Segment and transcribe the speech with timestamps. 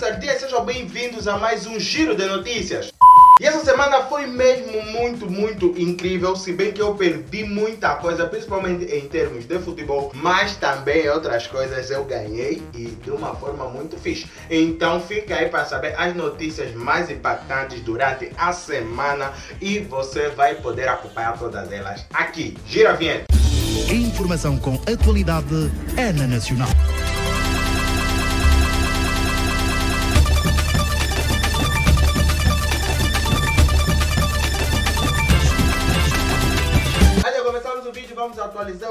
[0.00, 2.92] Sardia e sejam bem-vindos a mais um Giro de Notícias.
[3.40, 8.26] E essa semana foi mesmo muito, muito incrível, se bem que eu perdi muita coisa,
[8.26, 13.66] principalmente em termos de futebol, mas também outras coisas eu ganhei e de uma forma
[13.68, 14.26] muito fixe.
[14.50, 20.54] Então fica aí para saber as notícias mais impactantes durante a semana e você vai
[20.56, 22.56] poder acompanhar todas elas aqui.
[22.66, 23.24] Gira a vinheta.
[23.90, 26.68] Informação com atualidade é na Nacional.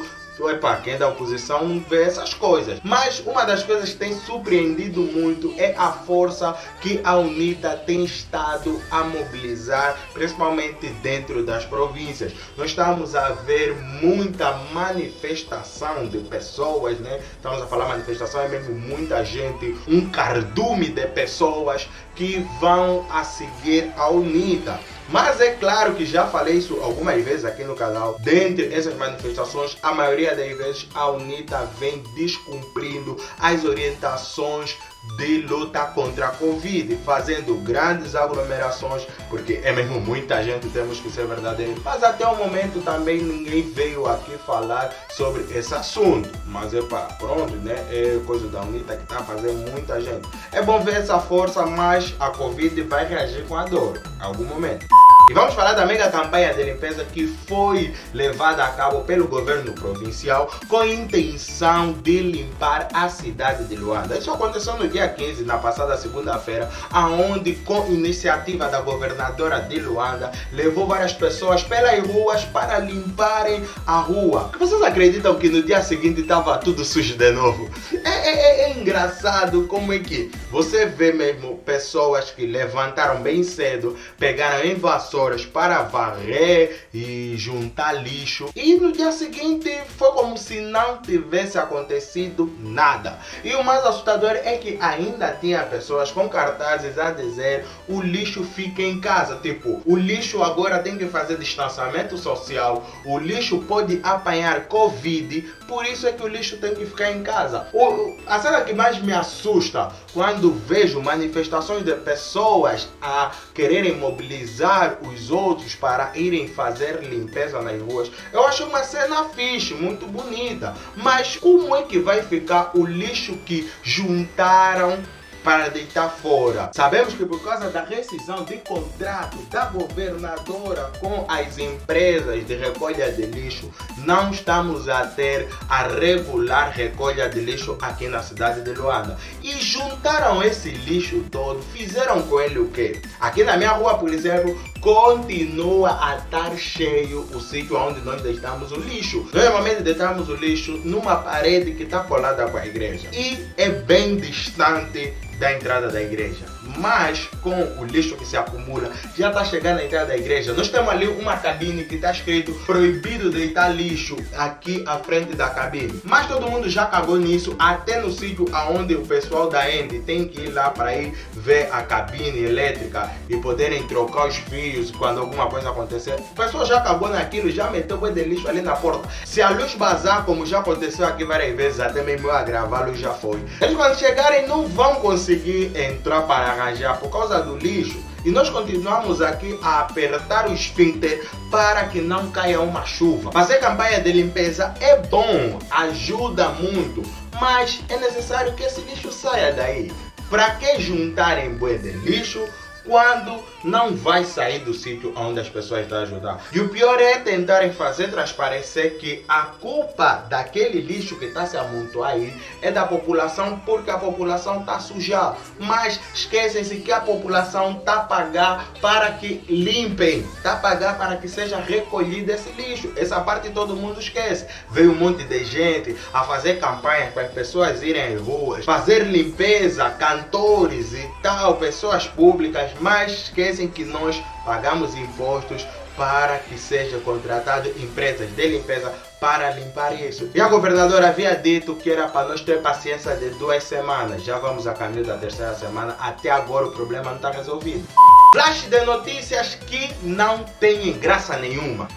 [0.49, 2.79] Epa, quem é da oposição vê essas coisas.
[2.83, 8.03] Mas uma das coisas que tem surpreendido muito é a força que a UNITA tem
[8.03, 12.33] estado a mobilizar, principalmente dentro das províncias.
[12.57, 17.19] Nós estamos a ver muita manifestação de pessoas, né?
[17.33, 23.23] Estamos a falar manifestação, é mesmo muita gente, um cardume de pessoas que vão a
[23.23, 24.79] seguir a UNITA.
[25.11, 28.17] Mas é claro que já falei isso algumas vezes aqui no canal.
[28.19, 34.77] Dentre essas manifestações, a maioria das vezes a UNITA vem descumprindo as orientações
[35.17, 41.09] de luta contra a Covid, fazendo grandes aglomerações, porque é mesmo muita gente, temos que
[41.09, 41.81] ser verdadeiros.
[41.83, 46.29] Mas até o momento também ninguém veio aqui falar sobre esse assunto.
[46.45, 47.75] Mas é para pronto, né?
[47.89, 50.27] É coisa da UNITA que está fazendo muita gente.
[50.51, 54.45] É bom ver essa força, mas a Covid vai reagir com a dor, em algum
[54.45, 54.85] momento.
[55.33, 60.51] Vamos falar da mega campanha de limpeza que foi levada a cabo pelo governo provincial
[60.67, 64.17] com a intenção de limpar a cidade de Luanda.
[64.17, 70.31] Isso aconteceu no dia 15, na passada segunda-feira, aonde com iniciativa da governadora de Luanda,
[70.51, 74.51] levou várias pessoas pelas ruas para limparem a rua.
[74.59, 77.69] Vocês acreditam que no dia seguinte estava tudo sujo de novo?
[78.03, 83.97] É, é, é engraçado como é que você vê mesmo pessoas que levantaram bem cedo,
[84.17, 90.61] pegaram em vassouras para varrer e juntar lixo e no dia seguinte foi como se
[90.61, 93.19] não tivesse acontecido nada.
[93.43, 98.43] E o mais assustador é que ainda tinha pessoas com cartazes a dizer o lixo
[98.43, 99.37] fica em casa.
[99.37, 105.85] Tipo, o lixo agora tem que fazer distanciamento social, o lixo pode apanhar Covid, por
[105.85, 107.65] isso é que o lixo tem que ficar em casa.
[107.71, 114.97] O, a cena que mais me assusta quando vejo manifestações de pessoas a quererem mobilizar
[115.01, 120.75] os outros para irem fazer limpeza nas ruas, eu acho uma cena fixe, muito bonita.
[120.97, 125.01] Mas como é que vai ficar o lixo que juntaram
[125.43, 126.71] para deitar fora.
[126.73, 133.11] Sabemos que por causa da rescisão de contrato da governadora com as empresas de recolha
[133.11, 138.71] de lixo, não estamos a ter a regular recolha de lixo aqui na cidade de
[138.71, 139.17] Luanda.
[139.41, 143.01] E juntaram esse lixo todo, fizeram com ele o quê?
[143.19, 148.71] Aqui na minha rua, por exemplo, continua a estar cheio o sítio onde nós deixamos
[148.71, 149.29] o lixo.
[149.31, 154.17] Normalmente deixamos o lixo numa parede que está colada com a igreja e é bem
[154.17, 156.45] distante da entrada da igreja.
[156.77, 160.53] Mas com o lixo que se acumula, já está chegando à entrada da igreja.
[160.53, 165.49] Nós temos ali uma cabine que está escrito proibido deitar lixo aqui à frente da
[165.49, 166.01] cabine.
[166.03, 170.27] Mas todo mundo já cagou nisso, até no sítio aonde o pessoal da End tem
[170.27, 175.19] que ir lá para ir ver a cabine elétrica e poderem trocar os fios quando
[175.19, 176.15] alguma coisa acontecer.
[176.15, 179.07] O pessoal já cagou naquilo, já meteu o de lixo ali na porta.
[179.25, 182.83] Se a luz vazar, como já aconteceu aqui várias vezes, até mesmo eu a gravar,
[182.83, 183.39] a luz já foi.
[183.59, 187.99] Eles quando chegarem não vão conseguir entrar para arranjar por causa do lixo.
[188.23, 193.31] E nós continuamos aqui a apertar o esfíncter para que não caia uma chuva.
[193.31, 197.01] Fazer campanha de limpeza é bom, ajuda muito,
[197.39, 199.91] mas é necessário que esse lixo saia daí.
[200.29, 202.47] Para que juntarem bué de lixo
[202.85, 206.41] quando não vai sair do sítio onde as pessoas estão ajudar.
[206.51, 211.57] E o pior é tentarem fazer transparecer que a culpa daquele lixo que está se
[211.57, 215.33] amontoando aí é da população porque a população está suja.
[215.59, 221.17] Mas esquecem-se que a população está a pagar para que limpem, está a pagar para
[221.17, 222.91] que seja recolhido esse lixo.
[222.95, 224.47] Essa parte todo mundo esquece.
[224.69, 229.03] Veio um monte de gente a fazer campanha para as pessoas irem às ruas, fazer
[229.03, 235.65] limpeza, cantores e tal, pessoas públicas, mas esquecem que nós pagamos impostos
[235.95, 240.29] para que seja contratado empresas de limpeza para limpar isso.
[240.33, 244.23] E a governadora havia dito que era para nós ter paciência de duas semanas.
[244.23, 245.95] Já vamos a caminho da terceira semana.
[245.99, 247.87] Até agora o problema não está resolvido.
[248.33, 251.87] Flash de notícias que não têm graça nenhuma.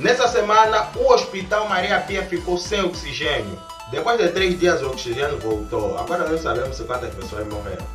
[0.00, 3.56] Nessa semana, o Hospital Maria Pia ficou sem oxigênio.
[3.92, 5.98] Depois de três dias, o oxigênio voltou.
[5.98, 7.86] Agora não sabemos quantas pessoas morreram.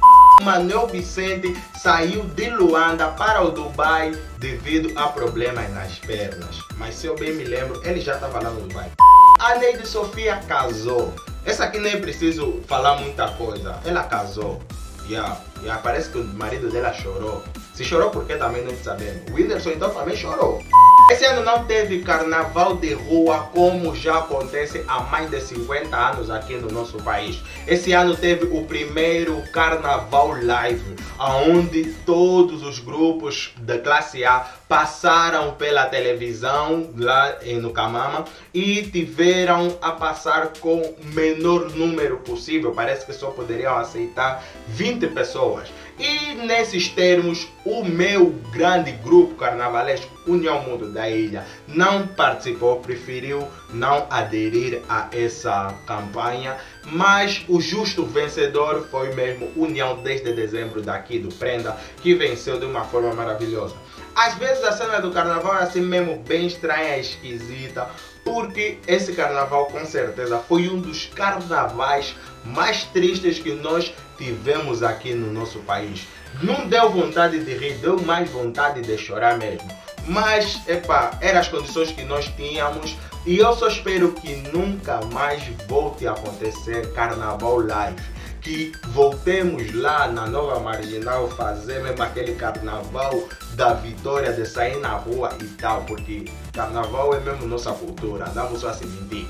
[0.41, 6.59] Manuel Vicente saiu de Luanda para o Dubai devido a problemas nas pernas.
[6.77, 8.91] Mas se eu bem me lembro, ele já estava lá no Dubai.
[9.39, 11.13] A Neide Sofia casou.
[11.45, 13.79] Essa aqui nem preciso falar muita coisa.
[13.85, 14.61] Ela casou.
[15.09, 17.43] Yeah, yeah, parece que o marido dela chorou.
[17.73, 19.29] Se chorou porque também não sabemos.
[19.31, 20.61] O Whindersson então também chorou.
[21.09, 26.29] Esse ano não teve carnaval de rua como já acontece há mais de 50 anos
[26.29, 27.41] aqui no nosso país.
[27.65, 35.53] Esse ano teve o primeiro carnaval live, onde todos os grupos da classe A passaram
[35.53, 42.73] pela televisão lá no Camama e tiveram a passar com o menor número possível.
[42.73, 45.69] Parece que só poderiam aceitar 20 pessoas.
[45.99, 53.47] E nesses termos, o meu grande grupo carnavalesco União Mundo da Ilha não participou, preferiu
[53.71, 56.55] não aderir a essa campanha,
[56.85, 62.65] mas o justo vencedor foi mesmo União desde dezembro daqui do Prenda, que venceu de
[62.65, 63.75] uma forma maravilhosa.
[64.15, 67.89] Às vezes a cena do carnaval é assim mesmo bem estranha, esquisita,
[68.33, 72.15] porque esse carnaval com certeza foi um dos carnavais
[72.45, 76.07] mais tristes que nós tivemos aqui no nosso país.
[76.41, 79.67] Não deu vontade de rir, deu mais vontade de chorar mesmo.
[80.07, 82.95] Mas, epa, eram as condições que nós tínhamos
[83.25, 88.01] e eu só espero que nunca mais volte a acontecer Carnaval Live.
[88.47, 94.93] Que voltemos lá na nova marginal fazer mesmo aquele carnaval da vitória de sair na
[94.93, 96.23] rua e tal, porque
[96.53, 99.27] carnaval é mesmo nossa cultura, andamos só se mentir.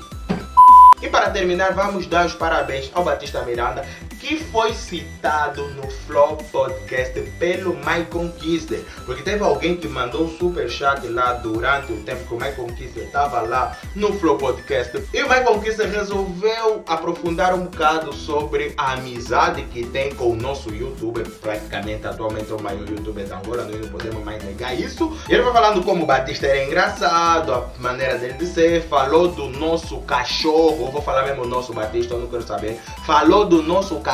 [1.02, 3.84] E para terminar, vamos dar os parabéns ao Batista Miranda,
[4.20, 8.84] que foi citado no Flow Podcast pelo Michael Kisler.
[9.06, 12.66] Porque teve alguém que mandou um super chat lá durante o tempo que o Michael
[12.76, 15.02] Kisler estava lá no Flow Podcast.
[15.12, 20.36] E o Michael Kisler resolveu aprofundar um bocado sobre a amizade que tem com o
[20.36, 21.28] nosso youtuber.
[21.40, 25.16] Praticamente, atualmente, é o maior youtuber da Angola, não podemos mais negar isso.
[25.28, 29.48] Ele foi falando como o Batista era engraçado, a maneira dele de ser, falou do
[29.48, 32.80] nosso cachorro vou falar mesmo nosso Batista, eu não quero saber.
[33.06, 34.07] Falou do nosso cachorro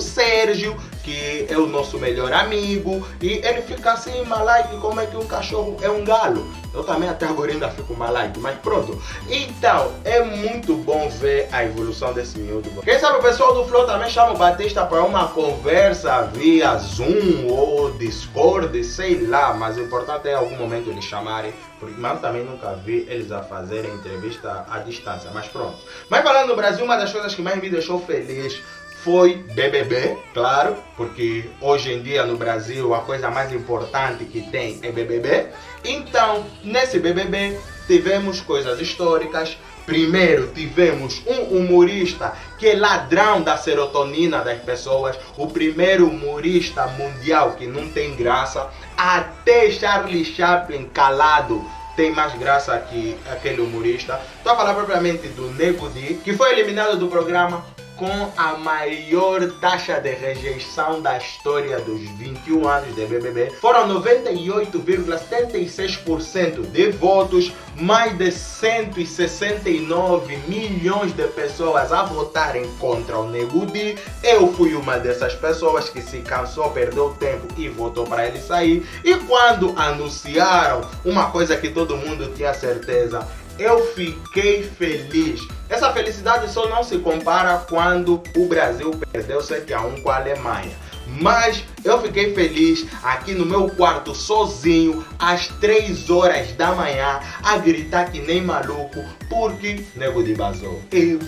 [0.00, 5.16] Sérgio, que é o nosso melhor amigo, e ele fica assim, malaique, como é que
[5.16, 6.44] um cachorro é um galo?
[6.74, 9.00] Eu também até agora ainda fico malaique, mas pronto.
[9.30, 12.70] Então, é muito bom ver a evolução desse miúdo.
[12.82, 17.46] Quem sabe o pessoal do Flow também chama o Batista para uma conversa via Zoom
[17.48, 22.44] ou Discord, sei lá, mas o importante é algum momento eles chamarem porque mas também
[22.44, 25.76] nunca vi eles a fazerem entrevista à distância, mas pronto.
[26.08, 28.62] Mas falando no Brasil, uma das coisas que mais me deixou feliz
[29.06, 34.80] foi BBB, claro, porque hoje em dia no Brasil a coisa mais importante que tem
[34.82, 35.46] é BBB.
[35.84, 39.56] Então, nesse BBB tivemos coisas históricas.
[39.86, 47.52] Primeiro, tivemos um humorista que é ladrão da serotonina das pessoas, o primeiro humorista mundial
[47.52, 54.20] que não tem graça, até Charlie Chaplin calado tem mais graça que aquele humorista.
[54.36, 57.64] Estou a falar propriamente do Nego Di, que foi eliminado do programa
[57.96, 63.52] com a maior taxa de rejeição da história dos 21 anos de BBB.
[63.60, 73.96] Foram 98,76% de votos, mais de 169 milhões de pessoas a votarem contra o Negudi.
[74.22, 78.86] Eu fui uma dessas pessoas que se cansou, perdeu tempo e votou para ele sair.
[79.02, 83.26] E quando anunciaram uma coisa que todo mundo tinha certeza,
[83.58, 85.40] eu fiquei feliz.
[85.68, 90.16] Essa felicidade só não se compara quando o Brasil perdeu 7 a 1 com a
[90.16, 90.76] Alemanha.
[91.20, 97.56] Mas eu fiquei feliz aqui no meu quarto sozinho às 3 horas da manhã a
[97.58, 100.82] gritar que nem maluco porque nego de basou.
[100.90, 101.20] Eu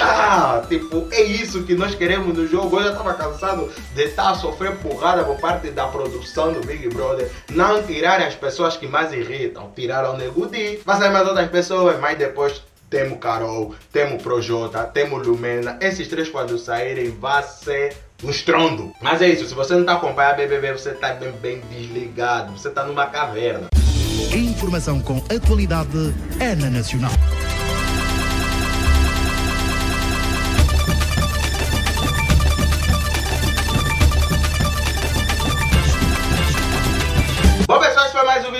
[0.00, 2.78] ah, tipo, é isso que nós queremos no jogo.
[2.78, 6.88] Eu já estava cansado de estar a sofrer porrada por parte da produção do Big
[6.88, 7.30] Brother.
[7.50, 9.70] Não tirarem as pessoas que mais irritam.
[9.74, 15.26] Tiraram o Nego Di, mas mais outras pessoas, mas depois temos Carol, temos Projota, temos
[15.26, 15.78] Lumena.
[15.80, 18.92] Esses três quando saírem vai ser um estrondo.
[19.00, 22.52] Mas é isso, se você não está acompanhando a BBB, você está bem, bem desligado.
[22.52, 23.68] Você está numa caverna.
[24.32, 27.12] Informação com atualidade é na Nacional.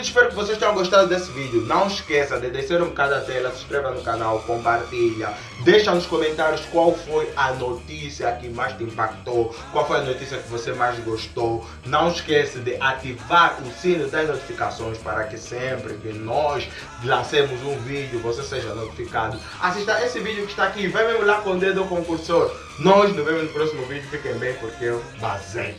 [0.04, 1.62] Espero que vocês tenham gostado desse vídeo.
[1.62, 5.32] Não esqueça de descer um bocado a tela, se inscreva no canal, compartilha.
[5.64, 10.38] Deixa nos comentários qual foi a notícia que mais te impactou, qual foi a notícia
[10.38, 11.66] que você mais gostou.
[11.86, 16.68] Não esqueça de ativar o sino das notificações para que sempre que nós
[17.02, 19.38] lancemos um vídeo, você seja notificado.
[19.60, 22.54] Assista esse vídeo que está aqui, vai mesmo lá com o dedo concursor.
[22.78, 25.72] Nós nos vemos no próximo vídeo, fiquem bem porque eu basei.